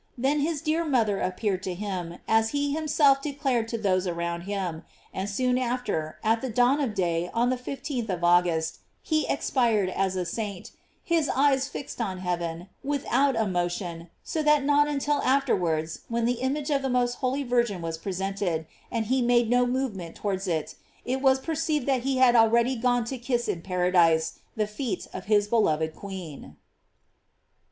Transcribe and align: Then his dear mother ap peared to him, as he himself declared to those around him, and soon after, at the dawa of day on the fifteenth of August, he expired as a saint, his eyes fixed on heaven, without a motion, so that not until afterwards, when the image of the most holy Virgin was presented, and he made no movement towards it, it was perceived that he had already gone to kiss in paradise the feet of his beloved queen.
Then 0.17 0.39
his 0.39 0.61
dear 0.63 0.83
mother 0.83 1.21
ap 1.21 1.37
peared 1.37 1.61
to 1.61 1.75
him, 1.75 2.17
as 2.27 2.49
he 2.57 2.73
himself 2.73 3.21
declared 3.21 3.67
to 3.67 3.77
those 3.77 4.07
around 4.07 4.41
him, 4.49 4.81
and 5.13 5.29
soon 5.29 5.59
after, 5.59 6.17
at 6.23 6.41
the 6.41 6.49
dawa 6.49 6.85
of 6.85 6.95
day 6.95 7.29
on 7.35 7.51
the 7.51 7.55
fifteenth 7.55 8.09
of 8.09 8.23
August, 8.23 8.79
he 9.03 9.27
expired 9.27 9.89
as 9.89 10.15
a 10.15 10.25
saint, 10.25 10.71
his 11.03 11.29
eyes 11.29 11.67
fixed 11.67 12.01
on 12.01 12.17
heaven, 12.17 12.67
without 12.83 13.35
a 13.35 13.45
motion, 13.45 14.09
so 14.23 14.41
that 14.41 14.63
not 14.65 14.87
until 14.87 15.21
afterwards, 15.21 15.99
when 16.07 16.25
the 16.25 16.41
image 16.41 16.71
of 16.71 16.81
the 16.81 16.89
most 16.89 17.17
holy 17.17 17.43
Virgin 17.43 17.79
was 17.79 17.99
presented, 17.99 18.65
and 18.91 19.05
he 19.05 19.21
made 19.21 19.51
no 19.51 19.67
movement 19.67 20.15
towards 20.15 20.47
it, 20.47 20.73
it 21.05 21.21
was 21.21 21.39
perceived 21.39 21.85
that 21.85 22.01
he 22.01 22.17
had 22.17 22.35
already 22.35 22.75
gone 22.75 23.03
to 23.05 23.19
kiss 23.19 23.47
in 23.47 23.61
paradise 23.61 24.39
the 24.55 24.65
feet 24.65 25.07
of 25.13 25.25
his 25.25 25.47
beloved 25.47 25.93
queen. 25.95 26.55